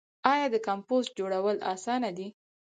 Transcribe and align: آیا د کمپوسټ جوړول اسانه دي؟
آیا 0.31 0.47
د 0.51 0.55
کمپوسټ 0.67 1.11
جوړول 1.19 1.57
اسانه 1.73 2.09
دي؟ 2.17 2.27